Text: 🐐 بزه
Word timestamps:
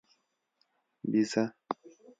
🐐 1.11 1.11
بزه 1.11 1.43